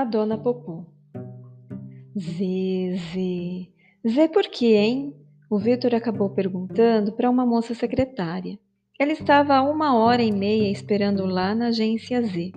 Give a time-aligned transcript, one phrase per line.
[0.00, 0.86] A dona Popô.
[2.18, 3.68] Zê, Zê.
[4.08, 5.14] Zê por quê, hein?
[5.50, 8.58] O Vitor acabou perguntando para uma moça secretária.
[8.98, 12.50] Ele estava há uma hora e meia esperando lá na agência Z.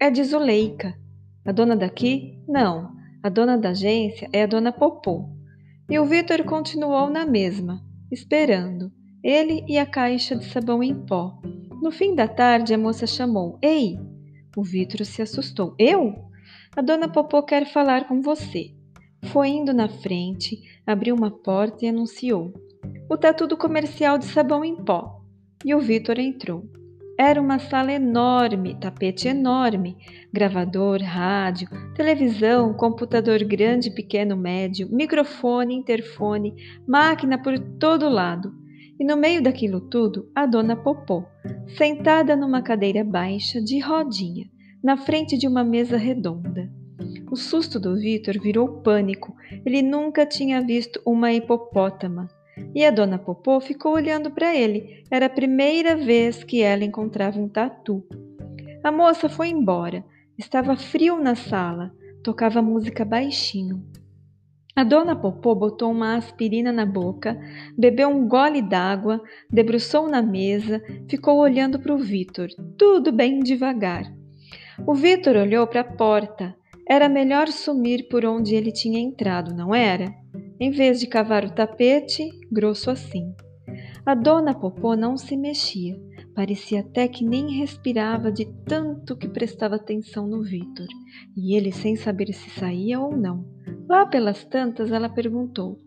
[0.00, 0.98] É de Zuleika.
[1.44, 2.42] A dona daqui?
[2.48, 2.90] Não.
[3.22, 5.28] A dona da agência é a dona Popô.
[5.90, 8.90] E o Vitor continuou na mesma, esperando,
[9.22, 11.38] ele e a caixa de sabão em pó.
[11.82, 13.98] No fim da tarde, a moça chamou: Ei!
[14.56, 15.74] O Vitor se assustou.
[15.78, 16.24] Eu?
[16.76, 18.70] A dona Popô quer falar com você.
[19.32, 22.52] Foi indo na frente, abriu uma porta e anunciou:
[23.08, 25.22] O Tatudo Comercial de Sabão em Pó.
[25.64, 26.68] E o Vitor entrou.
[27.18, 29.96] Era uma sala enorme, tapete enorme,
[30.30, 36.54] gravador, rádio, televisão, computador grande, pequeno, médio, microfone, interfone,
[36.86, 38.52] máquina por todo lado.
[39.00, 41.24] E no meio daquilo tudo, a dona Popô,
[41.78, 44.46] sentada numa cadeira baixa de rodinha,
[44.86, 46.70] na frente de uma mesa redonda.
[47.28, 49.34] O susto do Vitor virou pânico.
[49.64, 52.28] Ele nunca tinha visto uma hipopótama.
[52.72, 55.02] E a dona Popô ficou olhando para ele.
[55.10, 58.06] Era a primeira vez que ela encontrava um tatu.
[58.84, 60.04] A moça foi embora.
[60.38, 61.92] Estava frio na sala.
[62.22, 63.84] Tocava música baixinho.
[64.76, 67.36] A dona Popô botou uma aspirina na boca,
[67.76, 69.20] bebeu um gole d'água,
[69.50, 72.48] debruçou na mesa, ficou olhando para o Vitor,
[72.78, 74.15] tudo bem devagar.
[74.84, 76.54] O Vitor olhou para a porta.
[76.88, 80.12] Era melhor sumir por onde ele tinha entrado, não era?
[80.60, 83.34] Em vez de cavar o tapete, grosso assim.
[84.04, 86.00] A dona Popô não se mexia,
[86.34, 90.86] parecia até que nem respirava de tanto que prestava atenção no Vitor,
[91.36, 93.44] e ele sem saber se saía ou não.
[93.88, 95.80] Lá pelas tantas, ela perguntou: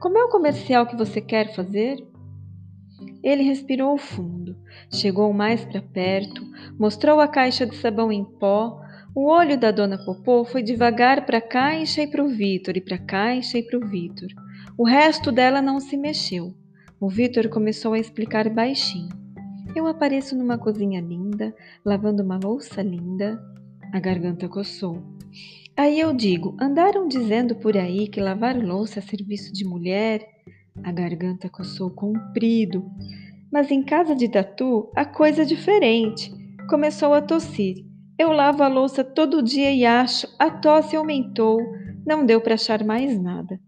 [0.00, 1.96] Como é o comercial que você quer fazer?
[3.24, 4.54] Ele respirou fundo,
[4.92, 6.46] chegou mais para perto,
[6.78, 8.78] mostrou a caixa de sabão em pó,
[9.14, 12.82] o olho da dona Popô foi devagar para a caixa e para o Vitor, e
[12.82, 14.28] para a caixa e para o Vitor.
[14.76, 16.54] O resto dela não se mexeu.
[17.00, 19.08] O Vitor começou a explicar baixinho.
[19.74, 23.40] Eu apareço numa cozinha linda, lavando uma louça linda.
[23.90, 25.02] A garganta coçou.
[25.74, 30.28] Aí eu digo: andaram dizendo por aí que lavar louça é serviço de mulher?
[30.82, 32.90] A garganta coçou comprido.
[33.52, 36.32] Mas em casa de Tatu, a coisa é diferente.
[36.68, 37.86] Começou a tossir.
[38.18, 41.60] Eu lavo a louça todo dia e acho, a tosse aumentou,
[42.06, 43.60] não deu para achar mais nada.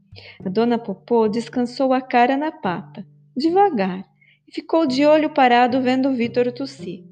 [0.45, 3.07] A dona Popô descansou a cara na pata,
[3.37, 4.05] devagar,
[4.47, 7.05] e ficou de olho parado vendo Vitor tossir.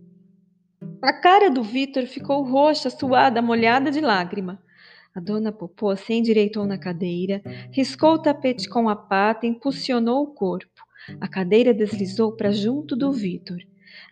[1.03, 4.63] A cara do Vitor ficou roxa, suada, molhada de lágrima.
[5.17, 10.25] A dona Popô se endireitou na cadeira, riscou o tapete com a pata e impulsionou
[10.25, 10.83] o corpo.
[11.21, 13.59] A cadeira deslizou para junto do Vitor.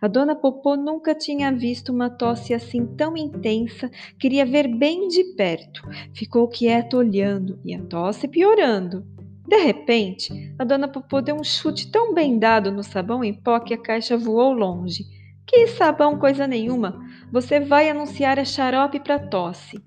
[0.01, 5.25] A dona Popô nunca tinha visto uma tosse assim tão intensa, queria ver bem de
[5.35, 5.83] perto.
[6.15, 9.05] Ficou quieta olhando e a tosse piorando.
[9.45, 13.59] De repente, a dona Popô deu um chute tão bem dado no sabão em pó
[13.59, 15.03] que a caixa voou longe.
[15.45, 17.05] Que sabão coisa nenhuma!
[17.33, 19.83] Você vai anunciar a xarope para tosse.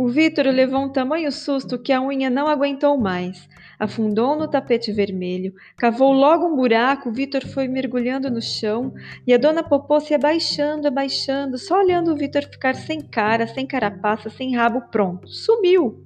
[0.00, 3.46] O Vitor levou um tamanho susto que a unha não aguentou mais
[3.78, 8.94] afundou no tapete vermelho, cavou logo um buraco, Vitor foi mergulhando no chão
[9.26, 13.66] e a dona Popô se abaixando, abaixando, só olhando o Vitor ficar sem cara, sem
[13.66, 15.28] carapaça, sem rabo, pronto.
[15.28, 16.02] Sumiu!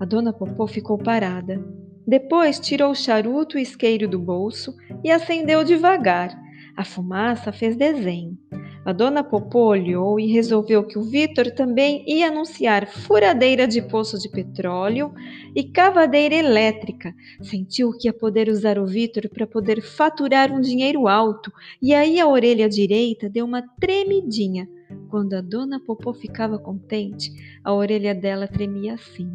[0.00, 1.62] A dona Popô ficou parada.
[2.06, 4.74] Depois tirou o charuto e isqueiro do bolso
[5.04, 6.47] e acendeu devagar.
[6.78, 8.38] A fumaça fez desenho.
[8.84, 14.16] A dona Popô olhou e resolveu que o Vitor também ia anunciar furadeira de poço
[14.16, 15.12] de petróleo
[15.56, 17.12] e cavadeira elétrica.
[17.42, 21.52] Sentiu que ia poder usar o Vitor para poder faturar um dinheiro alto,
[21.82, 24.68] e aí a orelha direita deu uma tremidinha.
[25.10, 27.32] Quando a dona Popô ficava contente,
[27.64, 29.34] a orelha dela tremia assim.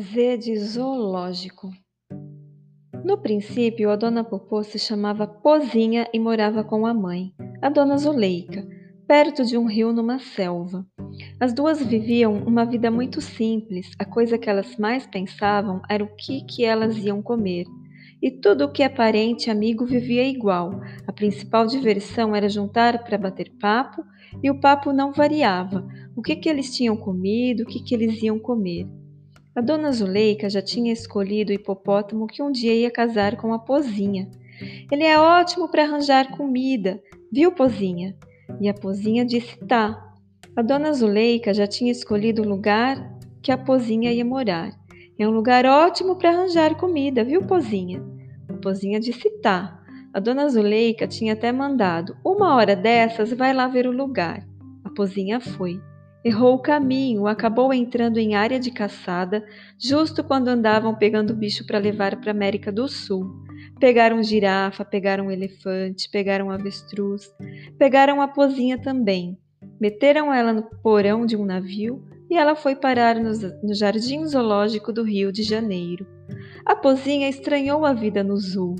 [0.00, 1.70] Z de zoológico.
[3.04, 7.98] No princípio, a dona Popô se chamava Pozinha e morava com a mãe, a dona
[7.98, 8.66] Zuleika,
[9.06, 10.86] perto de um rio numa selva.
[11.38, 16.16] As duas viviam uma vida muito simples, a coisa que elas mais pensavam era o
[16.16, 17.66] que, que elas iam comer.
[18.22, 20.80] E tudo o que é parente e amigo vivia igual.
[21.06, 24.02] A principal diversão era juntar para bater papo,
[24.42, 25.86] e o papo não variava.
[26.16, 28.88] O que, que eles tinham comido, o que, que eles iam comer.
[29.52, 33.58] A dona Zuleika já tinha escolhido o hipopótamo que um dia ia casar com a
[33.58, 34.30] Pozinha.
[34.90, 37.02] Ele é ótimo para arranjar comida,
[37.32, 38.16] viu, Pozinha?
[38.60, 40.14] E a Pozinha disse tá.
[40.54, 44.70] A dona Zuleika já tinha escolhido o lugar que a Pozinha ia morar.
[45.18, 48.00] É um lugar ótimo para arranjar comida, viu, Pozinha?
[48.48, 49.82] A Pozinha disse tá.
[50.14, 54.46] A dona Zuleika tinha até mandado: uma hora dessas vai lá ver o lugar.
[54.84, 55.80] A Pozinha foi.
[56.22, 59.42] Errou o caminho, acabou entrando em área de caçada
[59.78, 63.24] justo quando andavam pegando bicho para levar para América do Sul.
[63.78, 67.34] Pegaram girafa, pegaram elefante, pegaram avestruz,
[67.78, 69.38] pegaram a pozinha também.
[69.80, 73.30] Meteram ela no porão de um navio e ela foi parar no,
[73.62, 76.06] no Jardim Zoológico do Rio de Janeiro.
[76.66, 78.76] A pozinha estranhou a vida no zoo.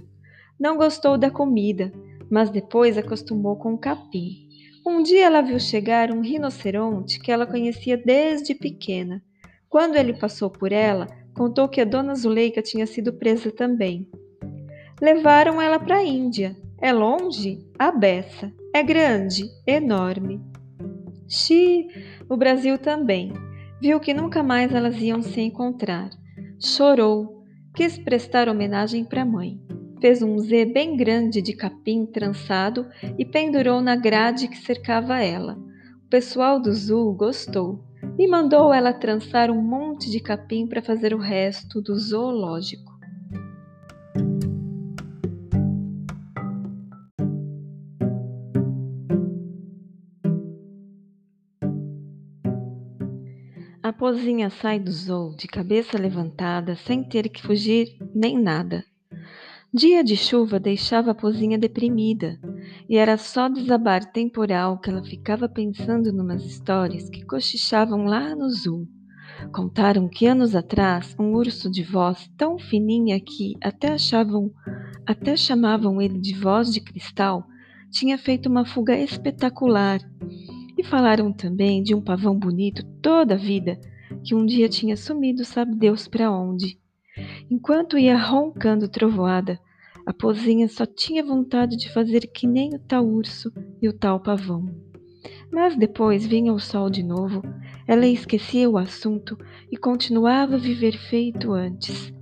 [0.59, 1.91] Não gostou da comida,
[2.31, 4.50] mas depois acostumou com o capim.
[4.91, 9.23] Um dia ela viu chegar um rinoceronte que ela conhecia desde pequena.
[9.69, 14.11] Quando ele passou por ela, contou que a dona Zuleika tinha sido presa também.
[15.01, 16.57] Levaram ela para a Índia.
[16.83, 17.65] É longe?
[17.79, 18.53] A beça.
[18.75, 19.45] É grande?
[19.65, 20.41] Enorme.
[21.29, 21.87] Xi,
[22.29, 23.33] o Brasil também.
[23.81, 26.11] Viu que nunca mais elas iam se encontrar.
[26.59, 27.45] Chorou.
[27.77, 29.70] Quis prestar homenagem para a mãe.
[30.01, 32.87] Fez um Z bem grande de capim trançado
[33.19, 35.59] e pendurou na grade que cercava ela.
[36.07, 37.85] O pessoal do zoo gostou
[38.19, 42.91] e mandou ela trançar um monte de capim para fazer o resto do zoológico.
[53.83, 58.83] A pozinha sai do zoo de cabeça levantada, sem ter que fugir nem nada.
[59.73, 62.41] Dia de chuva deixava a pozinha deprimida,
[62.89, 68.51] e era só desabar temporal que ela ficava pensando numas histórias que cochichavam lá no
[68.51, 68.89] zoo.
[69.53, 74.51] Contaram que anos atrás um urso de voz tão fininha que até achavam,
[75.07, 77.47] até chamavam ele de voz de cristal,
[77.93, 80.01] tinha feito uma fuga espetacular
[80.77, 83.79] e falaram também de um pavão bonito toda a vida,
[84.25, 86.77] que um dia tinha sumido, sabe Deus para onde.
[87.51, 89.59] Enquanto ia roncando trovoada,
[90.07, 94.21] a pozinha só tinha vontade de fazer que nem o tal urso e o tal
[94.21, 94.67] pavão.
[95.53, 97.43] Mas depois vinha o sol de novo,
[97.87, 99.37] ela esquecia o assunto
[99.71, 102.13] e continuava a viver feito antes.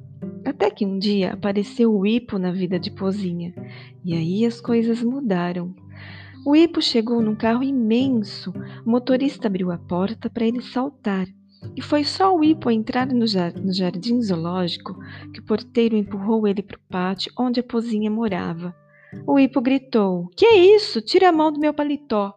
[0.45, 3.55] Até que um dia apareceu o hipo na vida de Pozinha,
[4.05, 5.75] e aí as coisas mudaram.
[6.47, 8.53] O hipo chegou num carro imenso.
[8.87, 11.27] O motorista abriu a porta para ele saltar.
[11.77, 14.97] E foi só o hipo entrar no, jardim zoológico
[15.33, 18.75] que o porteiro empurrou ele para o pátio onde a pozinha morava.
[19.27, 21.01] O hipo gritou: Que é isso?
[21.01, 22.35] Tira a mão do meu paletó!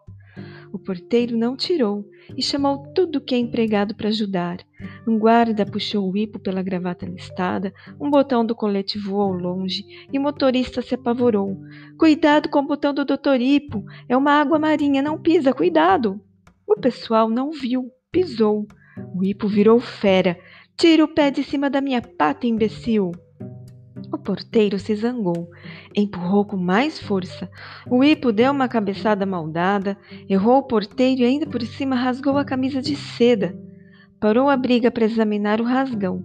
[0.73, 2.05] O porteiro não tirou
[2.37, 4.59] e chamou tudo que é empregado para ajudar.
[5.05, 10.17] Um guarda puxou o hipo pela gravata listada, um botão do colete voou longe e
[10.17, 11.57] o motorista se apavorou.
[11.97, 13.83] Cuidado com o botão do doutor Hipo!
[14.07, 16.21] É uma água marinha, não pisa, cuidado!
[16.65, 18.65] O pessoal não viu, pisou.
[19.13, 20.37] O hipo virou fera.
[20.77, 23.11] Tira o pé de cima da minha pata, imbecil!
[24.11, 25.49] O porteiro se zangou,
[25.95, 27.49] empurrou com mais força.
[27.89, 29.97] O hipo deu uma cabeçada maldada,
[30.29, 33.57] errou o porteiro e ainda por cima rasgou a camisa de seda.
[34.19, 36.23] Parou a briga para examinar o rasgão.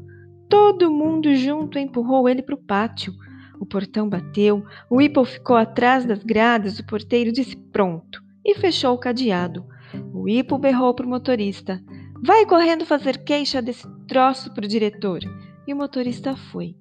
[0.48, 3.12] Todo mundo junto empurrou ele para o pátio.
[3.60, 8.94] O portão bateu, o hipo ficou atrás das grades, o porteiro disse pronto e fechou
[8.94, 9.64] o cadeado.
[10.12, 11.82] O hipo berrou para o motorista:
[12.23, 15.20] Vai correndo fazer queixa desse troço para o diretor.
[15.66, 16.76] E o motorista foi.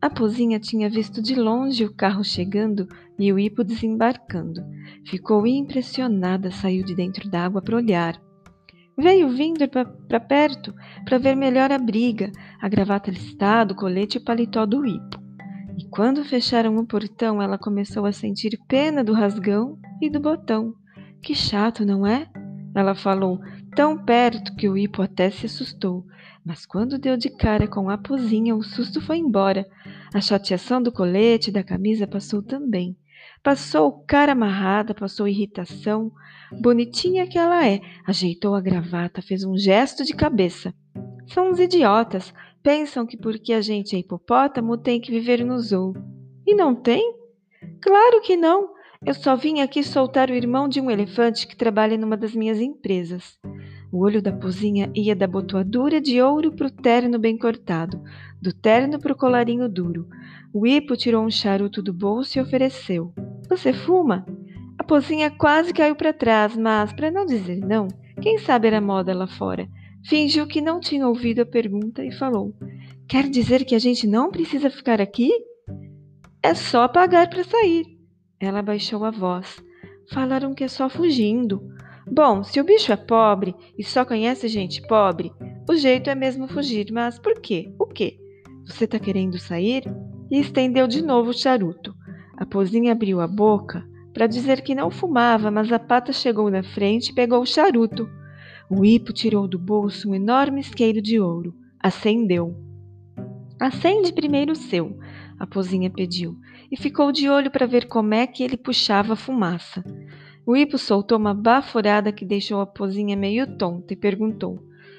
[0.00, 2.86] A pozinha tinha visto de longe o carro chegando
[3.18, 4.62] e o hipo desembarcando.
[5.06, 8.20] Ficou impressionada, saiu de dentro d'água para olhar.
[8.96, 10.74] Veio vindo para perto
[11.04, 15.18] para ver melhor a briga, a gravata listada, o colete e o paletó do hipo.
[15.76, 20.74] E quando fecharam o portão, ela começou a sentir pena do rasgão e do botão.
[21.20, 22.28] Que chato, não é?
[22.74, 23.40] Ela falou,
[23.74, 26.04] tão perto que o hipo até se assustou.
[26.44, 29.66] Mas quando deu de cara com a pozinha, o susto foi embora.
[30.12, 32.96] A chateação do colete e da camisa passou também.
[33.42, 36.12] Passou cara amarrada, passou irritação.
[36.52, 40.74] Bonitinha que ela é, ajeitou a gravata, fez um gesto de cabeça.
[41.26, 42.32] São uns idiotas.
[42.62, 45.94] Pensam que porque a gente é hipopótamo tem que viver no zoo.
[46.46, 47.14] E não tem?
[47.80, 48.73] Claro que não.
[49.06, 52.58] Eu só vim aqui soltar o irmão de um elefante que trabalha numa das minhas
[52.58, 53.38] empresas.
[53.92, 58.02] O olho da pozinha ia da botoadura de ouro para o terno bem cortado,
[58.40, 60.08] do terno para o colarinho duro.
[60.54, 63.12] O hipo tirou um charuto do bolso e ofereceu.
[63.48, 64.24] Você fuma?
[64.78, 67.88] A pozinha quase caiu para trás, mas, para não dizer não,
[68.22, 69.68] quem sabe era moda lá fora.
[70.06, 72.54] Fingiu que não tinha ouvido a pergunta e falou:
[73.06, 75.30] Quer dizer que a gente não precisa ficar aqui?
[76.42, 77.93] É só pagar para sair.
[78.44, 79.64] Ela baixou a voz.
[80.12, 81.62] Falaram que é só fugindo.
[82.06, 85.32] Bom, se o bicho é pobre e só conhece gente pobre,
[85.66, 87.72] O jeito é mesmo fugir, mas por quê?
[87.78, 88.18] O quê?
[88.66, 89.82] Você tá querendo sair?
[90.30, 91.94] E estendeu de novo o charuto.
[92.36, 93.82] A pozinha abriu a boca
[94.12, 98.06] para dizer que não fumava, mas a pata chegou na frente e pegou o charuto.
[98.68, 101.54] O hipo tirou do bolso um enorme isqueiro de ouro.
[101.80, 102.54] Acendeu.
[103.58, 104.98] Acende primeiro o seu,
[105.38, 106.36] a pozinha pediu,
[106.74, 109.84] e ficou de olho para ver como é que ele puxava a fumaça.
[110.44, 114.58] O hipo soltou uma baforada que deixou a pozinha meio tonta e perguntou: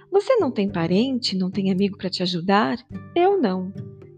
[0.10, 2.78] Você não tem parente, não tem amigo para te ajudar?
[3.14, 3.74] Eu não.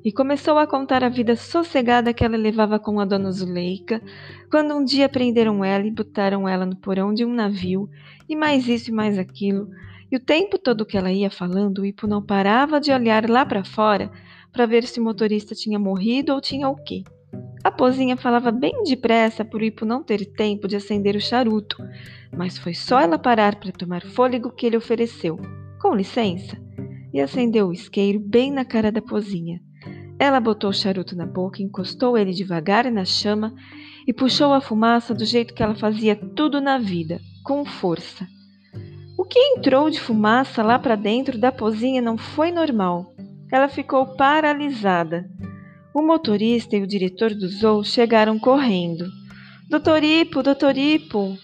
[0.06, 4.04] E começou a contar a vida sossegada que ela levava com a dona Zuleika,
[4.52, 7.90] quando um dia prenderam ela e botaram ela no porão de um navio,
[8.30, 9.68] e mais isso e mais aquilo.
[10.12, 13.44] E o tempo todo que ela ia falando, o hipo não parava de olhar lá
[13.44, 14.12] para fora
[14.54, 17.04] para ver se o motorista tinha morrido ou tinha o quê.
[17.64, 21.78] A pozinha falava bem depressa por Ipo não ter tempo de acender o charuto,
[22.36, 25.38] mas foi só ela parar para tomar fôlego que ele ofereceu.
[25.82, 26.58] Com licença.
[27.14, 29.60] E acendeu o isqueiro bem na cara da pozinha.
[30.20, 33.54] Ela botou o charuto na boca, encostou ele devagar na chama
[34.08, 38.26] e puxou a fumaça do jeito que ela fazia tudo na vida, com força.
[39.18, 43.14] O que entrou de fumaça lá para dentro da pozinha não foi normal.
[43.52, 45.30] Ela ficou paralisada.
[45.98, 49.10] O motorista e o diretor do zoo chegaram correndo.
[49.68, 51.36] Doutor Ipo, doutor Ipo!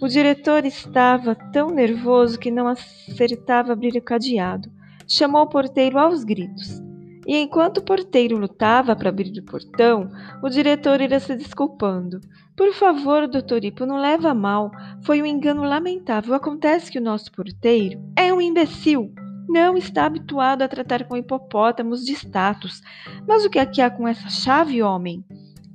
[0.00, 4.72] O diretor estava tão nervoso que não acertava abrir o cadeado.
[5.06, 6.80] Chamou o porteiro aos gritos.
[7.26, 10.10] E enquanto o porteiro lutava para abrir o portão,
[10.42, 12.18] o diretor ia se desculpando.
[12.56, 14.70] Por favor, doutor Ipo, não leva a mal.
[15.04, 16.32] Foi um engano lamentável.
[16.32, 19.12] Acontece que o nosso porteiro é um imbecil
[19.52, 22.80] não está habituado a tratar com hipopótamos de status.
[23.28, 25.22] Mas o que é que há com essa chave, homem?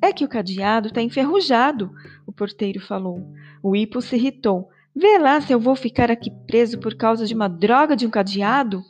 [0.01, 1.91] É que o cadeado está enferrujado,
[2.25, 3.31] o porteiro falou.
[3.61, 4.69] O hipo se irritou.
[4.95, 8.09] Vê lá se eu vou ficar aqui preso por causa de uma droga de um
[8.09, 8.81] cadeado?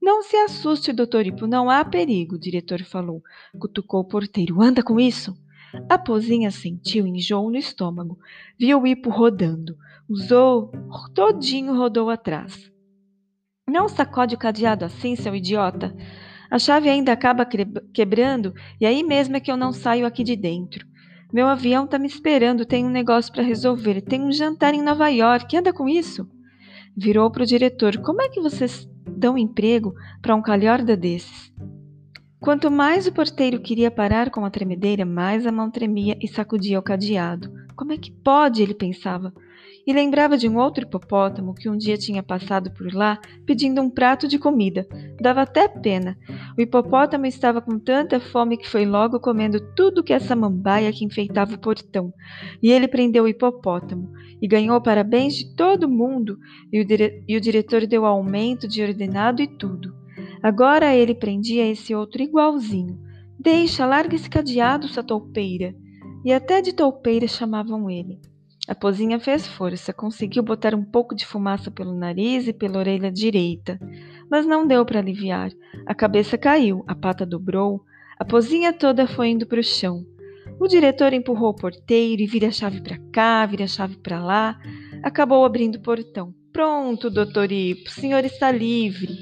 [0.00, 3.22] Não se assuste, doutor Hipo, não há perigo, o diretor falou.
[3.56, 4.60] Cutucou o porteiro.
[4.60, 5.32] Anda com isso.
[5.88, 8.18] A pozinha sentiu enjoo no estômago.
[8.58, 9.76] Viu o hipo rodando.
[10.08, 10.72] Usou,
[11.14, 12.71] todinho rodou atrás.
[13.68, 15.94] Não sacode o cadeado assim, seu idiota.
[16.50, 17.46] A chave ainda acaba
[17.94, 20.84] quebrando e aí mesmo é que eu não saio aqui de dentro.
[21.32, 25.08] Meu avião tá me esperando, tem um negócio para resolver, tem um jantar em Nova
[25.08, 26.28] York, anda com isso.
[26.96, 31.50] Virou para o diretor: Como é que vocês dão emprego para um calhorda desses?
[32.40, 36.80] Quanto mais o porteiro queria parar com a tremedeira, mais a mão tremia e sacudia
[36.80, 37.50] o cadeado.
[37.76, 38.60] Como é que pode?
[38.60, 39.32] ele pensava
[39.86, 43.90] e lembrava de um outro hipopótamo que um dia tinha passado por lá pedindo um
[43.90, 44.86] prato de comida.
[45.20, 46.16] Dava até pena.
[46.56, 51.04] O hipopótamo estava com tanta fome que foi logo comendo tudo que essa mambaia que
[51.04, 52.12] enfeitava o portão.
[52.62, 56.36] E ele prendeu o hipopótamo e ganhou parabéns de todo mundo,
[56.72, 57.24] e o, dire...
[57.28, 59.94] e o diretor deu aumento de ordenado e tudo.
[60.42, 62.98] Agora ele prendia esse outro igualzinho.
[63.38, 65.74] Deixa, larga esse cadeado, sua toupeira.
[66.24, 68.20] E até de toupeira chamavam ele.
[68.68, 73.10] A pozinha fez força, conseguiu botar um pouco de fumaça pelo nariz e pela orelha
[73.10, 73.78] direita,
[74.30, 75.50] mas não deu para aliviar.
[75.84, 77.82] A cabeça caiu, a pata dobrou,
[78.18, 80.06] a pozinha toda foi indo para o chão.
[80.60, 84.24] O diretor empurrou o porteiro e vira a chave para cá, vira a chave para
[84.24, 84.56] lá.
[85.02, 86.32] Acabou abrindo o portão.
[86.52, 89.12] Pronto, doutor Ipo, o senhor está livre.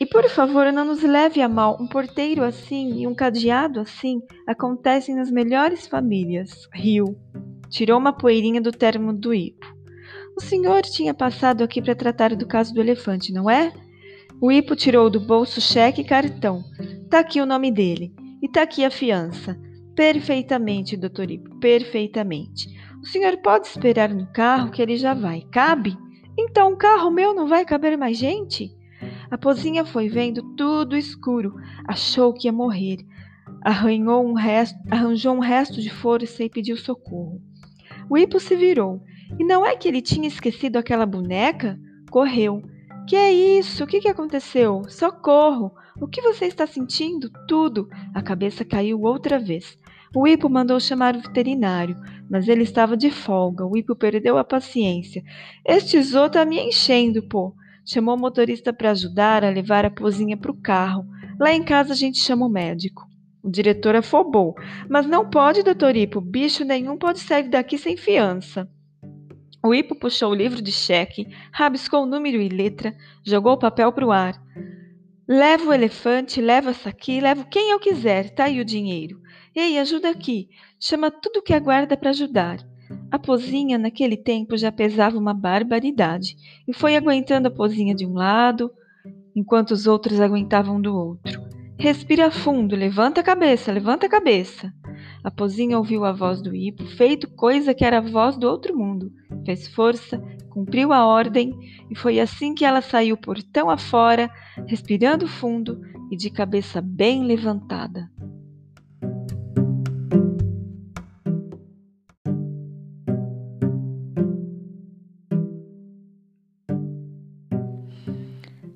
[0.00, 1.76] E por favor, não nos leve a mal.
[1.78, 6.68] Um porteiro assim e um cadeado assim acontecem nas melhores famílias.
[6.72, 7.18] Riu.
[7.68, 9.66] Tirou uma poeirinha do termo do hipo.
[10.36, 13.72] O senhor tinha passado aqui para tratar do caso do elefante, não é?
[14.40, 16.62] O hipo tirou do bolso cheque e cartão.
[17.08, 18.12] Tá aqui o nome dele.
[18.42, 19.58] E tá aqui a fiança.
[19.94, 22.68] Perfeitamente, doutor Hipo, perfeitamente.
[23.02, 25.40] O senhor pode esperar no carro que ele já vai.
[25.50, 25.96] Cabe?
[26.38, 28.70] Então o carro meu não vai caber mais gente?
[29.30, 31.54] A pozinha foi vendo tudo escuro,
[31.88, 32.98] achou que ia morrer.
[33.62, 37.40] Arranhou um resto, arranjou um resto de força e pediu socorro.
[38.08, 39.00] O hipo se virou.
[39.38, 41.78] E não é que ele tinha esquecido aquela boneca?
[42.10, 42.62] Correu.
[43.06, 43.84] Que é isso?
[43.84, 44.82] O que, que aconteceu?
[44.88, 45.72] Socorro!
[46.00, 47.30] O que você está sentindo?
[47.48, 47.88] Tudo!
[48.14, 49.78] A cabeça caiu outra vez.
[50.14, 51.96] O hipo mandou chamar o veterinário,
[52.30, 53.66] mas ele estava de folga.
[53.66, 55.22] O hipo perdeu a paciência.
[55.64, 57.54] Este zoo tá me enchendo, pô.
[57.84, 61.06] Chamou o motorista para ajudar a levar a pozinha para o carro.
[61.38, 63.05] Lá em casa a gente chama o médico.
[63.46, 64.56] O diretor afobou.
[64.90, 66.20] Mas não pode, doutor Ipo.
[66.20, 68.68] Bicho nenhum pode sair daqui sem fiança.
[69.64, 72.92] O Ipo puxou o livro de cheque, rabiscou o número e letra,
[73.24, 74.34] jogou o papel para o ar.
[75.28, 79.20] Leva o elefante, leva essa aqui, levo quem eu quiser, tá aí o dinheiro.
[79.54, 80.48] Ei, ajuda aqui.
[80.80, 82.58] Chama tudo que aguarda para ajudar.
[83.12, 86.36] A pozinha naquele tempo já pesava uma barbaridade
[86.66, 88.72] e foi aguentando a pozinha de um lado
[89.36, 91.55] enquanto os outros aguentavam do outro.
[91.78, 94.72] Respira fundo, levanta a cabeça, levanta a cabeça.
[95.22, 98.76] A pozinha ouviu a voz do hipo, feito coisa que era a voz do outro
[98.76, 99.12] mundo.
[99.44, 100.18] Fez força,
[100.48, 101.52] cumpriu a ordem,
[101.90, 104.30] e foi assim que ela saiu portão afora,
[104.66, 105.78] respirando fundo
[106.10, 108.10] e de cabeça bem levantada.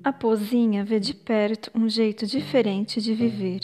[0.03, 3.61] A pozinha vê de perto um jeito diferente de viver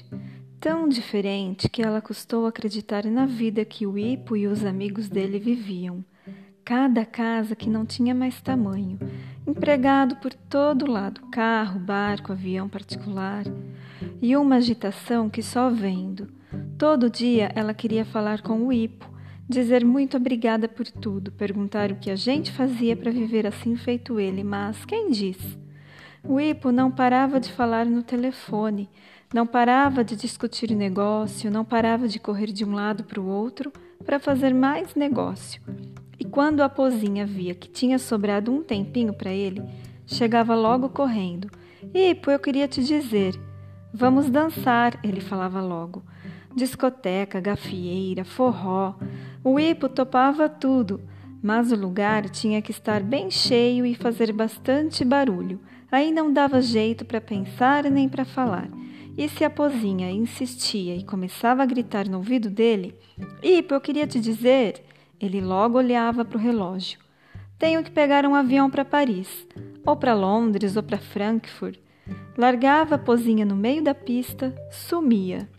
[0.59, 5.39] tão diferente que ela custou acreditar na vida que o Ipo e os amigos dele
[5.39, 6.03] viviam.
[6.65, 8.99] Cada casa que não tinha mais tamanho,
[9.47, 13.45] empregado por todo lado, carro, barco, avião particular,
[14.21, 16.27] e uma agitação que só vendo.
[16.77, 19.09] Todo dia ela queria falar com o Ipo,
[19.47, 24.19] dizer muito obrigada por tudo, perguntar o que a gente fazia para viver assim feito
[24.19, 25.57] ele, mas quem diz?
[26.27, 28.89] O Ipo não parava de falar no telefone,
[29.33, 33.71] não parava de discutir negócio, não parava de correr de um lado para o outro
[34.05, 35.61] para fazer mais negócio.
[36.19, 39.63] E quando a pozinha via que tinha sobrado um tempinho para ele,
[40.05, 41.49] chegava logo correndo.
[41.93, 43.39] Ipo, eu queria te dizer.
[43.93, 46.03] Vamos dançar, ele falava logo.
[46.53, 48.95] Discoteca, gafieira, forró.
[49.41, 50.99] O Ipo topava tudo,
[51.41, 55.61] mas o lugar tinha que estar bem cheio e fazer bastante barulho.
[55.91, 58.69] Aí não dava jeito para pensar nem para falar.
[59.17, 62.93] E se a pozinha insistia e começava a gritar no ouvido dele:
[63.41, 64.83] Ipo, eu queria te dizer.
[65.19, 66.99] Ele logo olhava para o relógio.
[67.57, 69.47] Tenho que pegar um avião para Paris,
[69.83, 71.79] ou para Londres, ou para Frankfurt.
[72.37, 75.49] Largava a pozinha no meio da pista, sumia.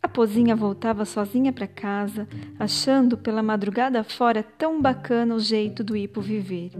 [0.00, 5.96] A pozinha voltava sozinha para casa, achando pela madrugada fora tão bacana o jeito do
[5.96, 6.70] Ipo viver,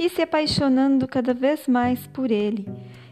[0.00, 2.66] e se apaixonando cada vez mais por ele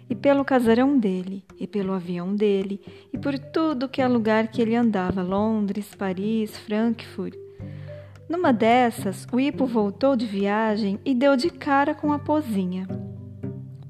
[0.08, 2.80] e pelo casarão dele, e pelo avião dele,
[3.12, 7.36] e por tudo que é lugar que ele andava Londres, Paris, Frankfurt.
[8.26, 12.88] Numa dessas, o Ipo voltou de viagem e deu de cara com a pozinha.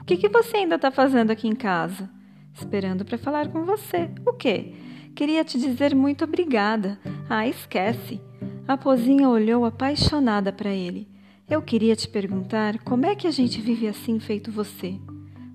[0.01, 2.11] O que, que você ainda está fazendo aqui em casa?
[2.53, 4.11] Esperando para falar com você.
[4.27, 4.75] O quê?
[5.15, 6.99] Queria te dizer muito obrigada.
[7.31, 8.21] Ah, esquece.
[8.67, 11.09] A pozinha olhou apaixonada para ele.
[11.51, 15.01] Eu queria te perguntar como é que a gente vive assim feito você.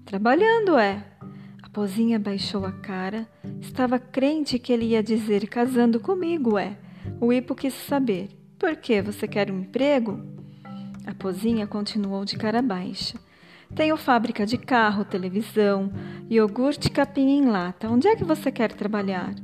[0.03, 1.05] Trabalhando, é.
[1.61, 3.29] A pozinha baixou a cara.
[3.61, 6.75] Estava crente que ele ia dizer casando comigo, é.
[7.21, 8.29] O Ipo quis saber.
[8.57, 10.19] Por que você quer um emprego?
[11.05, 13.19] A pozinha continuou de cara baixa.
[13.75, 15.93] Tenho fábrica de carro, televisão,
[16.27, 17.87] iogurte capim em lata.
[17.87, 19.35] Onde é que você quer trabalhar?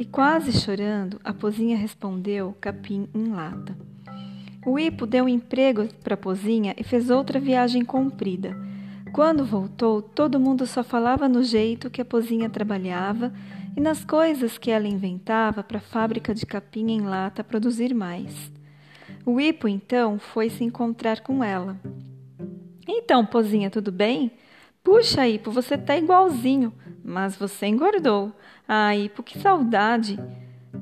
[0.00, 3.91] E quase chorando, a pozinha respondeu capim em lata.
[4.64, 8.56] O Ipo deu emprego para pozinha e fez outra viagem comprida.
[9.12, 13.32] Quando voltou, todo mundo só falava no jeito que a pozinha trabalhava
[13.76, 18.52] e nas coisas que ela inventava para a fábrica de capim em lata produzir mais.
[19.26, 21.76] O Ipo então foi se encontrar com ela.
[22.86, 24.30] Então, pozinha, tudo bem?
[24.82, 26.72] Puxa, Ipo, você tá igualzinho,
[27.04, 28.32] mas você engordou.
[28.66, 30.18] Ah, Ipo, que saudade.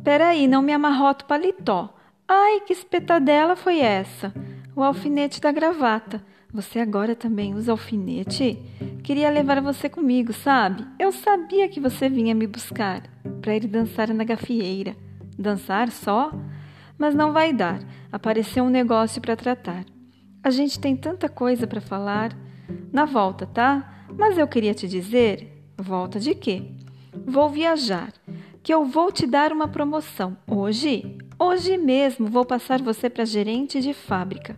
[0.04, 1.94] Peraí, não me amarrota o paletó.
[2.32, 4.32] Ai, que espetadela foi essa?
[4.76, 6.24] O alfinete da gravata.
[6.54, 8.56] Você agora também usa alfinete?
[9.02, 10.86] Queria levar você comigo, sabe?
[10.96, 13.02] Eu sabia que você vinha me buscar
[13.42, 14.94] para ir dançar na gafieira.
[15.36, 16.30] Dançar só?
[16.96, 17.80] Mas não vai dar.
[18.12, 19.84] Apareceu um negócio para tratar.
[20.40, 22.30] A gente tem tanta coisa para falar.
[22.92, 24.06] Na volta, tá?
[24.16, 26.62] Mas eu queria te dizer, volta de quê?
[27.26, 28.12] Vou viajar,
[28.62, 30.36] que eu vou te dar uma promoção.
[30.46, 34.56] Hoje, hoje mesmo vou passar você para gerente de fábrica.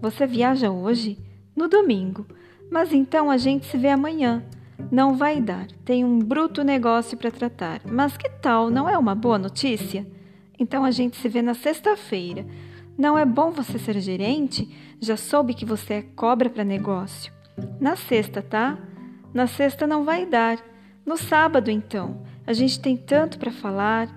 [0.00, 1.18] Você viaja hoje?
[1.58, 2.24] no domingo.
[2.70, 4.44] Mas então a gente se vê amanhã.
[4.92, 7.80] Não vai dar, tem um bruto negócio para tratar.
[7.84, 8.70] Mas que tal?
[8.70, 10.06] Não é uma boa notícia?
[10.56, 12.46] Então a gente se vê na sexta-feira.
[12.96, 14.68] Não é bom você ser gerente?
[15.00, 17.32] Já soube que você é cobra para negócio.
[17.80, 18.78] Na sexta, tá?
[19.34, 20.58] Na sexta não vai dar.
[21.04, 22.22] No sábado, então.
[22.46, 24.08] A gente tem tanto para falar.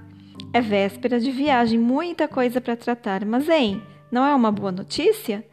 [0.53, 3.23] É véspera de viagem, muita coisa para tratar.
[3.25, 5.45] Mas, hein, não é uma boa notícia?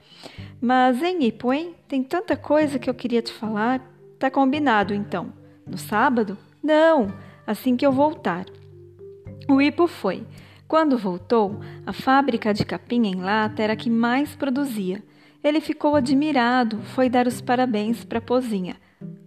[0.60, 1.74] Mas, hein, Ipo, hein?
[1.86, 3.80] Tem tanta coisa que eu queria te falar.
[4.18, 5.32] Tá combinado, então.
[5.64, 6.36] No sábado?
[6.60, 7.14] Não,
[7.46, 8.44] assim que eu voltar.
[9.48, 10.26] O Ipo foi.
[10.66, 15.00] Quando voltou, a fábrica de capim em lata era a que mais produzia.
[15.44, 18.76] Ele ficou admirado, foi dar os parabéns para a Pozinha.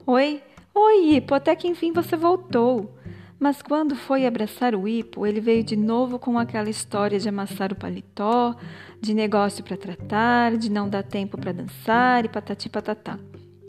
[0.05, 0.43] Oi,
[0.75, 2.93] oi, Ipo, até que enfim você voltou.
[3.41, 7.73] Mas quando foi abraçar o Ipo, ele veio de novo com aquela história de amassar
[7.73, 8.55] o paletó,
[9.01, 13.17] de negócio para tratar, de não dar tempo para dançar e patati patatá.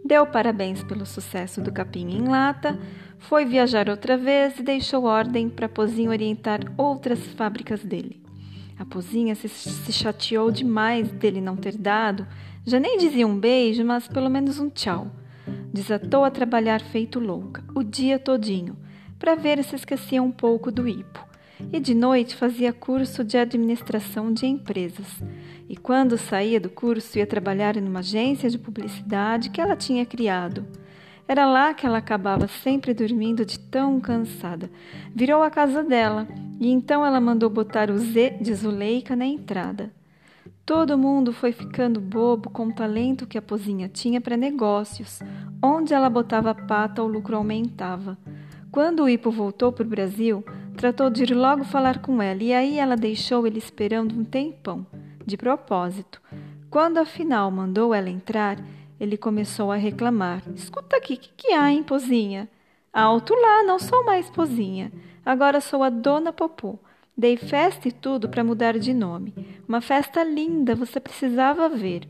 [0.05, 2.79] deu parabéns pelo sucesso do capim em lata,
[3.19, 8.23] foi viajar outra vez e deixou ordem para Pozinho orientar outras fábricas dele.
[8.79, 12.27] A Pozinha se, se chateou demais dele não ter dado,
[12.67, 15.11] já nem dizia um beijo, mas pelo menos um tchau.
[15.73, 18.77] Desatou a trabalhar feito louca, o dia todinho,
[19.23, 21.25] para ver se esquecia um pouco do hipo.
[21.73, 25.23] E de noite fazia curso de administração de empresas.
[25.69, 30.05] E quando saía do curso ia trabalhar em uma agência de publicidade que ela tinha
[30.05, 30.67] criado.
[31.29, 34.69] Era lá que ela acabava sempre dormindo de tão cansada.
[35.15, 36.27] Virou a casa dela
[36.59, 39.93] e então ela mandou botar o Z de Zuleika na entrada.
[40.67, 45.21] Todo mundo foi ficando bobo com o talento que a Pozinha tinha para negócios.
[45.63, 48.19] Onde ela botava a pata, o lucro aumentava.
[48.73, 50.43] Quando o Ipo voltou para o Brasil,
[50.79, 54.87] tratou de ir logo falar com ela e aí ela deixou ele esperando um tempão,
[55.27, 56.23] de propósito.
[56.71, 58.59] Quando afinal mandou ela entrar,
[58.99, 60.43] ele começou a reclamar.
[60.55, 62.49] Escuta aqui, o que, que há, hein, Pozinha?
[62.91, 64.91] Alto lá, não sou mais Pozinha.
[65.23, 66.79] Agora sou a Dona Popô.
[67.15, 69.35] Dei festa e tudo para mudar de nome.
[69.69, 72.09] Uma festa linda, você precisava ver.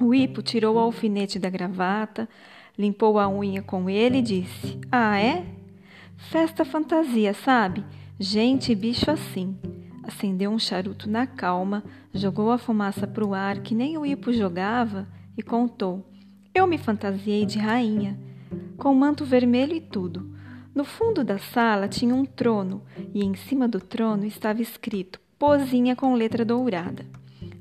[0.00, 2.28] O Ipo tirou o alfinete da gravata,
[2.78, 5.55] limpou a unha com ele e disse: Ah, é?
[6.16, 7.84] Festa fantasia, sabe?
[8.18, 9.56] Gente e bicho assim.
[10.02, 14.32] Acendeu um charuto na calma, jogou a fumaça para o ar que nem o Ipo
[14.32, 16.08] jogava e contou:
[16.54, 18.18] Eu me fantasiei de rainha,
[18.76, 20.34] com manto vermelho e tudo.
[20.74, 22.82] No fundo da sala tinha um trono
[23.14, 27.04] e em cima do trono estava escrito Pozinha com letra dourada.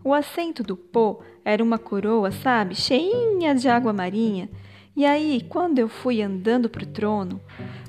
[0.04, 4.50] O assento do pô era uma coroa, sabe, cheinha de água marinha.
[4.96, 7.42] E aí, quando eu fui andando para o trono,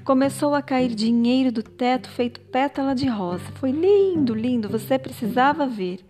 [0.03, 3.45] começou a cair dinheiro do teto feito pétala de rosa.
[3.55, 6.01] Foi lindo, lindo, você precisava ver.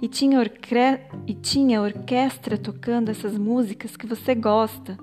[0.00, 0.42] E tinha,
[1.28, 4.98] e tinha orquestra tocando essas músicas que você gosta.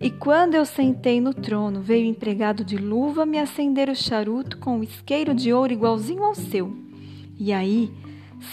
[0.00, 4.78] E quando eu sentei no trono, veio empregado de luva me acender o charuto com
[4.78, 6.76] um isqueiro de ouro igualzinho ao seu.
[7.36, 7.92] E aí,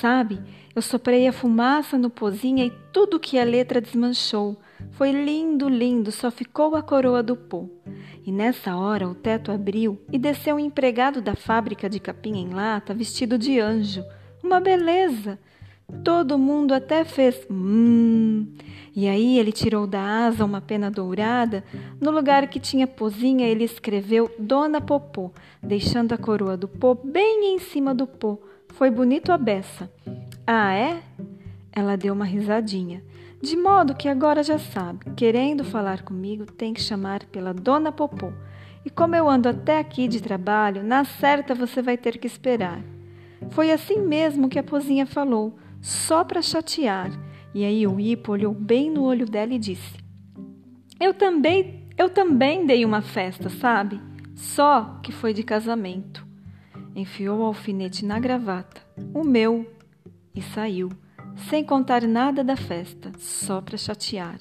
[0.02, 0.40] sabe,
[0.76, 4.58] eu soprei a fumaça no pozinha e tudo que a letra desmanchou.
[4.94, 7.70] Foi lindo, lindo, só ficou a coroa do pô.
[8.26, 12.50] E nessa hora o teto abriu e desceu um empregado da fábrica de capim em
[12.50, 14.04] lata vestido de anjo.
[14.44, 15.40] Uma beleza!
[16.04, 18.48] Todo mundo até fez hum.
[18.96, 21.64] E aí ele tirou da asa uma pena dourada.
[22.00, 27.56] No lugar que tinha pozinha, ele escreveu Dona Popô, deixando a coroa do pô bem
[27.56, 28.40] em cima do pô.
[28.70, 29.92] Foi bonito a beça.
[30.46, 31.02] Ah, é?
[31.72, 33.04] Ela deu uma risadinha.
[33.44, 38.32] De modo que agora já sabe, querendo falar comigo, tem que chamar pela Dona Popô.
[38.86, 42.82] E como eu ando até aqui de trabalho, na certa você vai ter que esperar.
[43.50, 47.12] Foi assim mesmo que a pozinha falou, só para chatear.
[47.54, 49.98] E aí o hipo olhou bem no olho dela e disse:
[50.98, 54.00] Eu também, eu também dei uma festa, sabe?
[54.36, 56.26] Só que foi de casamento.
[56.96, 58.82] Enfiou o alfinete na gravata,
[59.14, 59.70] o meu,
[60.34, 60.94] e saiu,
[61.50, 64.38] sem contar nada da festa, só para chatear.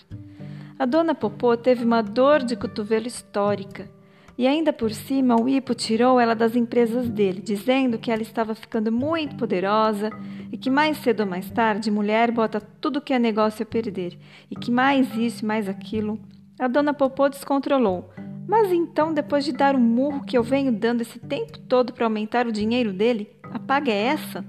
[0.78, 3.88] A dona Popô teve uma dor de cotovelo histórica
[4.36, 8.54] e ainda por cima, o Ipo tirou ela das empresas dele, dizendo que ela estava
[8.54, 10.10] ficando muito poderosa
[10.50, 14.18] e que mais cedo ou mais tarde mulher bota tudo que é negócio a perder
[14.50, 16.18] e que mais isso e mais aquilo.
[16.58, 18.10] A dona Popô descontrolou.
[18.48, 22.06] Mas então, depois de dar o murro que eu venho dando esse tempo todo para
[22.06, 24.44] aumentar o dinheiro dele, a paga é essa?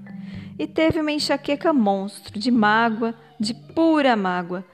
[0.58, 4.64] E teve uma enxaqueca monstro, de mágoa, de pura mágoa.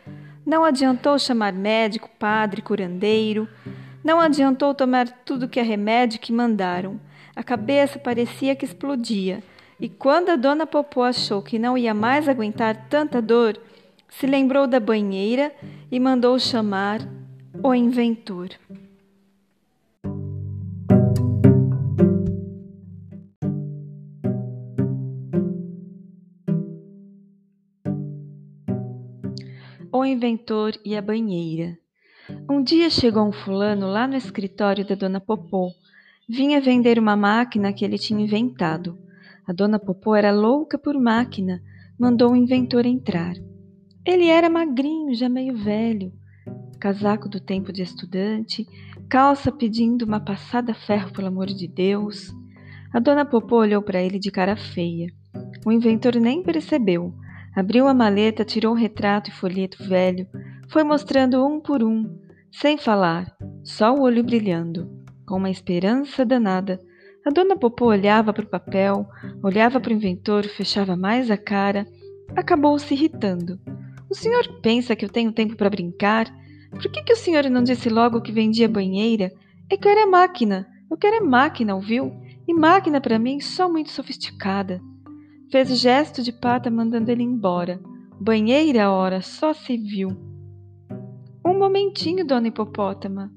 [0.44, 3.48] Não adiantou chamar médico, padre, curandeiro.
[4.02, 7.00] Não adiantou tomar tudo que é remédio que mandaram.
[7.34, 9.42] A cabeça parecia que explodia.
[9.78, 13.58] E quando a dona Popô achou que não ia mais aguentar tanta dor,
[14.08, 15.52] se lembrou da banheira
[15.90, 17.00] e mandou chamar
[17.62, 18.50] o inventor.
[30.00, 31.76] O inventor e a banheira.
[32.50, 35.72] Um dia chegou um fulano lá no escritório da dona Popô.
[36.26, 38.98] Vinha vender uma máquina que ele tinha inventado.
[39.46, 41.62] A dona Popô era louca por máquina,
[41.98, 43.34] mandou o inventor entrar.
[44.02, 46.10] Ele era magrinho, já meio velho,
[46.80, 48.66] casaco do tempo de estudante,
[49.06, 52.34] calça pedindo uma passada ferro, pelo amor de Deus.
[52.90, 55.12] A dona Popô olhou para ele de cara feia.
[55.66, 57.12] O inventor nem percebeu.
[57.54, 60.26] Abriu a maleta, tirou um retrato e folheto velho,
[60.68, 62.18] foi mostrando um por um,
[62.50, 63.34] sem falar,
[63.64, 64.90] só o olho brilhando,
[65.26, 66.80] com uma esperança danada.
[67.26, 69.06] A dona Popô olhava para o papel,
[69.42, 71.86] olhava para o inventor, fechava mais a cara,
[72.36, 73.58] acabou se irritando.
[74.08, 76.26] O senhor pensa que eu tenho tempo para brincar?
[76.70, 79.30] Por que, que o senhor não disse logo que vendia banheira?
[79.70, 80.66] É que eu era máquina.
[80.90, 82.12] Eu quero é máquina, ouviu?
[82.46, 84.80] E máquina para mim só muito sofisticada.
[85.50, 87.80] Fez gesto de pata mandando ele embora.
[88.20, 90.10] Banheira, ora, só se viu.
[91.44, 93.32] Um momentinho, dona hipopótama.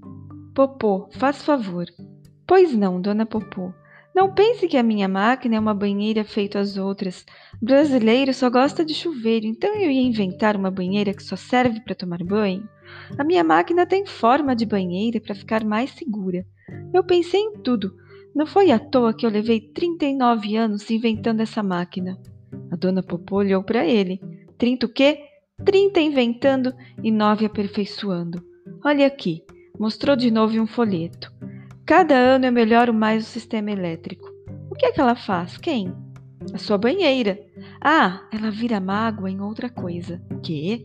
[0.54, 1.88] Popô, faz favor.
[2.46, 3.74] Pois não, dona Popô.
[4.14, 7.26] Não pense que a minha máquina é uma banheira feita às outras.
[7.60, 11.96] Brasileiro só gosta de chuveiro, então eu ia inventar uma banheira que só serve para
[11.96, 12.70] tomar banho.
[13.18, 16.46] A minha máquina tem forma de banheira para ficar mais segura.
[16.94, 18.03] Eu pensei em tudo.
[18.36, 22.20] Não foi à toa que eu levei 39 anos inventando essa máquina.
[22.72, 24.20] A dona Popô olhou para ele.
[24.58, 25.20] Trinta o quê?
[25.64, 28.44] Trinta inventando e nove aperfeiçoando.
[28.84, 29.44] Olha aqui.
[29.80, 31.32] Mostrou de novo um folheto.
[31.86, 34.28] Cada ano eu melhoro mais o sistema elétrico.
[34.70, 35.58] O que é que ela faz?
[35.58, 35.94] Quem?
[36.54, 37.40] A sua banheira.
[37.80, 40.22] Ah, ela vira mágoa em outra coisa.
[40.42, 40.84] Que?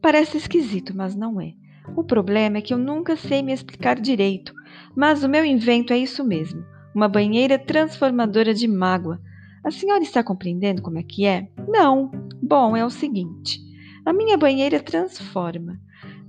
[0.00, 1.52] Parece esquisito, mas não é.
[1.96, 4.52] O problema é que eu nunca sei me explicar direito,
[4.96, 9.20] mas o meu invento é isso mesmo: uma banheira transformadora de mágoa.
[9.64, 11.48] A senhora está compreendendo como é que é?
[11.68, 12.10] Não.
[12.42, 13.60] Bom, é o seguinte:
[14.04, 15.78] a minha banheira transforma.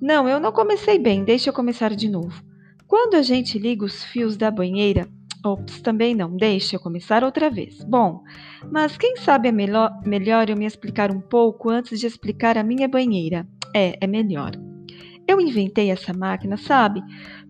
[0.02, 2.44] Não, eu não comecei bem, deixa eu começar de novo.
[2.86, 5.08] Quando a gente liga os fios da banheira,
[5.44, 7.84] ops, também não, deixa eu começar outra vez.
[7.84, 8.22] Bom,
[8.72, 12.64] mas quem sabe é melhor, melhor eu me explicar um pouco antes de explicar a
[12.64, 13.48] minha banheira.
[13.74, 14.52] É, é melhor.
[15.28, 17.02] Eu inventei essa máquina, sabe?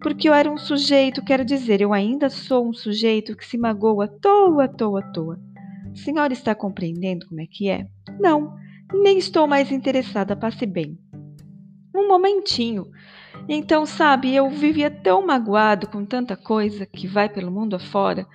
[0.04, 4.04] Porque eu era um sujeito, quero dizer, eu ainda sou um sujeito que se magoa
[4.04, 5.40] à toa, à toa, à toa.
[5.90, 7.88] A senhora está compreendendo como é que é?
[8.20, 8.54] Não,
[8.94, 11.00] nem estou mais interessada, passe bem.
[11.96, 12.86] Um momentinho.
[13.48, 18.28] Então, sabe, eu vivia tão magoado com tanta coisa que vai pelo mundo afora,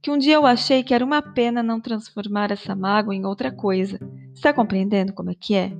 [0.00, 3.50] que um dia eu achei que era uma pena não transformar essa mágoa em outra
[3.50, 3.98] coisa.
[4.32, 5.72] Está compreendendo como é que é?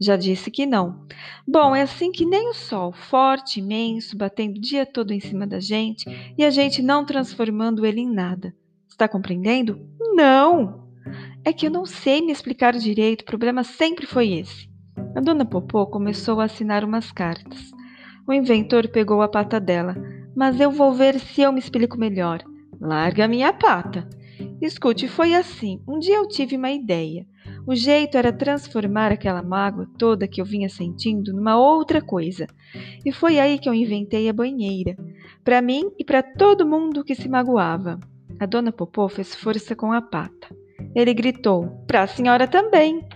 [0.00, 1.06] Já disse que não.
[1.46, 5.46] Bom, é assim que nem o sol, forte, imenso, batendo o dia todo em cima
[5.46, 6.04] da gente
[6.36, 8.54] e a gente não transformando ele em nada.
[8.88, 9.80] Está compreendendo?
[10.14, 10.88] Não!
[11.44, 14.68] É que eu não sei me explicar direito, o problema sempre foi esse.
[15.16, 17.72] A dona Popô começou a assinar umas cartas.
[18.26, 19.96] O inventor pegou a pata dela.
[20.36, 22.44] Mas eu vou ver se eu me explico melhor.
[22.80, 24.08] Larga a minha pata.
[24.62, 25.82] Escute, foi assim.
[25.88, 27.26] Um dia eu tive uma ideia.
[27.68, 32.46] O jeito era transformar aquela mágoa toda que eu vinha sentindo numa outra coisa.
[33.04, 34.96] E foi aí que eu inventei a banheira.
[35.44, 38.00] Para mim e para todo mundo que se magoava.
[38.40, 40.48] A dona Popô fez força com a pata.
[40.94, 43.06] Ele gritou: Para a senhora também.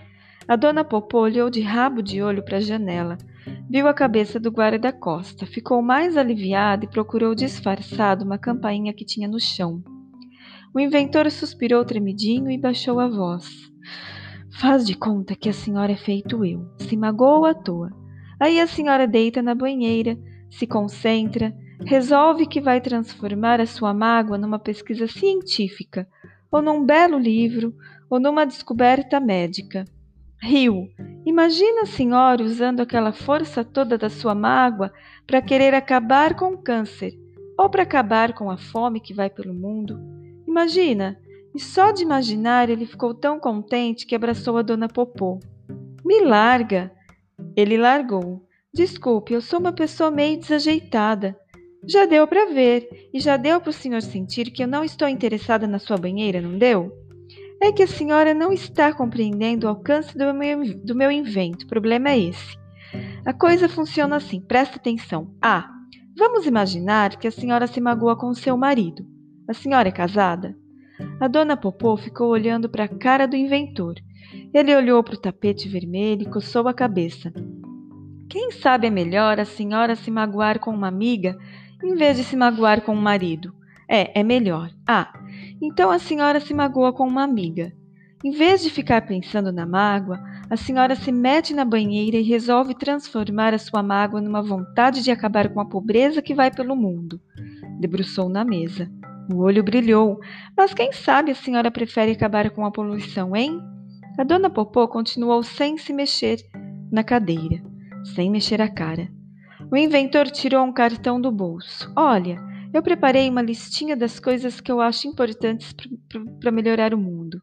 [0.47, 3.17] A dona Popô olhou de rabo de olho para a janela.
[3.67, 9.27] Viu a cabeça do guarda-costa, ficou mais aliviado e procurou disfarçado uma campainha que tinha
[9.27, 9.81] no chão.
[10.71, 13.73] O inventor suspirou tremidinho e baixou a voz.
[14.59, 17.91] Faz de conta que a senhora é feito eu, se magoa à toa.
[18.39, 20.17] Aí a senhora deita na banheira,
[20.49, 21.53] se concentra,
[21.85, 26.07] resolve que vai transformar a sua mágoa numa pesquisa científica,
[26.51, 27.73] ou num belo livro,
[28.09, 29.85] ou numa descoberta médica.
[30.41, 30.89] Riu.
[31.25, 34.91] Imagina a senhora usando aquela força toda da sua mágoa
[35.25, 37.13] para querer acabar com o câncer
[37.57, 39.99] ou para acabar com a fome que vai pelo mundo.
[40.47, 41.17] Imagina!
[41.53, 45.39] E só de imaginar ele ficou tão contente que abraçou a dona Popô.
[46.03, 46.91] Me larga!
[47.55, 48.45] Ele largou.
[48.73, 51.37] Desculpe, eu sou uma pessoa meio desajeitada.
[51.87, 55.07] Já deu para ver, e já deu para o senhor sentir que eu não estou
[55.07, 56.91] interessada na sua banheira, não deu?
[57.61, 61.65] É que a senhora não está compreendendo o alcance do meu, do meu invento.
[61.65, 62.57] O problema é esse.
[63.25, 65.35] A coisa funciona assim, presta atenção.
[65.41, 65.69] Ah,
[66.17, 69.05] vamos imaginar que a senhora se magoa com seu marido.
[69.47, 70.57] A senhora é casada?
[71.19, 73.95] A dona Popô ficou olhando para a cara do inventor.
[74.53, 77.33] Ele olhou para o tapete vermelho e coçou a cabeça.
[78.29, 81.37] Quem sabe é melhor a senhora se magoar com uma amiga
[81.83, 83.53] em vez de se magoar com um marido?
[83.87, 84.71] É, é melhor.
[84.87, 85.13] Ah,
[85.61, 87.73] então a senhora se magoa com uma amiga.
[88.23, 90.17] Em vez de ficar pensando na mágoa,
[90.49, 95.11] a senhora se mete na banheira e resolve transformar a sua mágoa numa vontade de
[95.11, 97.19] acabar com a pobreza que vai pelo mundo.
[97.79, 98.89] Debruçou na mesa.
[99.31, 100.19] O olho brilhou.
[100.55, 103.61] Mas quem sabe a senhora prefere acabar com a poluição, hein?
[104.17, 106.37] A dona Popô continuou sem se mexer
[106.91, 107.63] na cadeira,
[108.15, 109.09] sem mexer a cara.
[109.71, 111.91] O inventor tirou um cartão do bolso.
[111.95, 112.39] Olha,
[112.73, 115.73] eu preparei uma listinha das coisas que eu acho importantes
[116.39, 117.41] para melhorar o mundo.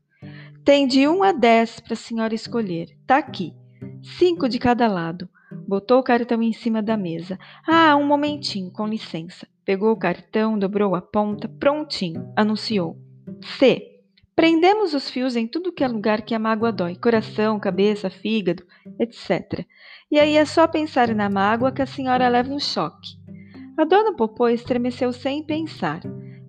[0.65, 2.89] Tem de 1 a 10 para a senhora escolher.
[3.07, 3.53] Tá aqui.
[4.03, 5.29] Cinco de cada lado.
[5.71, 7.39] Botou o cartão em cima da mesa.
[7.65, 9.47] Ah, um momentinho, com licença.
[9.65, 11.47] Pegou o cartão, dobrou a ponta.
[11.47, 12.99] Prontinho, anunciou.
[13.41, 14.01] C.
[14.35, 18.65] Prendemos os fios em tudo que é lugar que a mágoa dói: coração, cabeça, fígado,
[18.99, 19.65] etc.
[20.11, 23.11] E aí é só pensar na mágoa que a senhora leva um choque.
[23.79, 26.01] A dona Popô estremeceu sem pensar.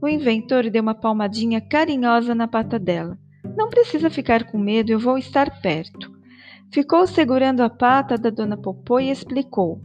[0.02, 3.20] O inventor deu uma palmadinha carinhosa na pata dela.
[3.56, 6.11] Não precisa ficar com medo, eu vou estar perto.
[6.74, 9.82] Ficou segurando a pata da dona Popô e explicou.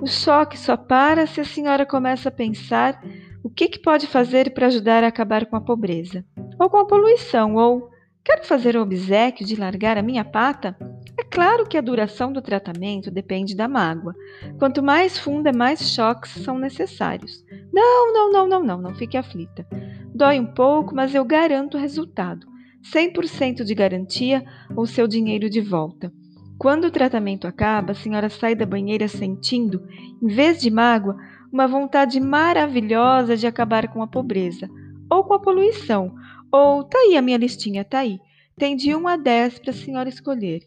[0.00, 3.02] O choque só para se a senhora começa a pensar
[3.42, 6.24] o que, que pode fazer para ajudar a acabar com a pobreza,
[6.56, 7.90] ou com a poluição, ou
[8.24, 10.76] quero fazer o obsequio de largar a minha pata?
[11.18, 14.14] É claro que a duração do tratamento depende da mágoa.
[14.56, 17.44] Quanto mais funda, mais choques são necessários.
[17.72, 19.66] Não, não, não, não, não, não fique aflita.
[20.14, 22.46] Dói um pouco, mas eu garanto o resultado.
[22.82, 24.44] 100% de garantia
[24.76, 26.12] ou seu dinheiro de volta.
[26.60, 29.82] Quando o tratamento acaba, a senhora sai da banheira sentindo,
[30.22, 31.16] em vez de mágoa,
[31.50, 34.68] uma vontade maravilhosa de acabar com a pobreza,
[35.10, 36.14] ou com a poluição,
[36.52, 38.20] ou tá aí a minha listinha, tá aí.
[38.58, 40.60] Tem de 1 a 10 para a senhora escolher.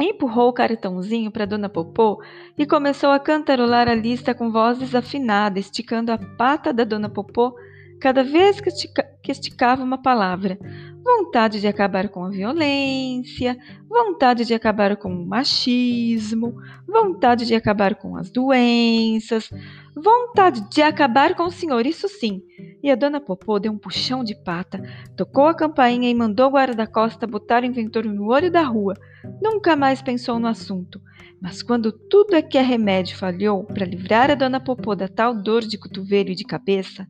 [0.00, 2.22] Empurrou o cartãozinho para Dona Popô
[2.56, 7.56] e começou a cantarolar a lista com voz desafinada, esticando a pata da Dona Popô
[8.02, 10.58] cada vez que, estica, que esticava uma palavra.
[11.04, 13.56] Vontade de acabar com a violência,
[13.88, 16.52] vontade de acabar com o machismo,
[16.84, 19.50] vontade de acabar com as doenças,
[19.94, 22.42] vontade de acabar com o senhor, isso sim.
[22.82, 24.82] E a dona Popô deu um puxão de pata,
[25.16, 28.94] tocou a campainha e mandou o guarda-costa botar o inventor no olho da rua.
[29.40, 31.00] Nunca mais pensou no assunto.
[31.42, 35.34] Mas quando tudo é que é remédio falhou para livrar a dona Popô da tal
[35.34, 37.04] dor de cotovelo e de cabeça,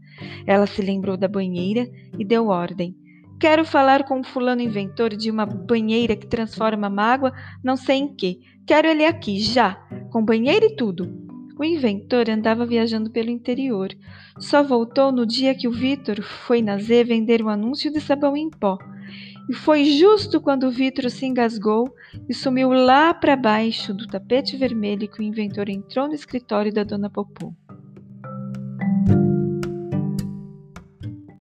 [0.46, 1.86] ela se lembrou da banheira
[2.18, 2.96] e deu ordem.
[3.38, 7.30] Quero falar com o fulano inventor de uma banheira que transforma mágoa
[7.62, 8.40] não sei em que.
[8.66, 9.74] Quero ele aqui, já,
[10.10, 11.12] com banheira e tudo.
[11.58, 13.90] O inventor andava viajando pelo interior.
[14.38, 18.00] Só voltou no dia que o Vitor foi na Z vender o um anúncio de
[18.00, 18.78] sabão em pó
[19.48, 21.92] e foi justo quando o vitro se engasgou
[22.28, 26.84] e sumiu lá para baixo do tapete vermelho que o inventor entrou no escritório da
[26.84, 27.52] dona Popô.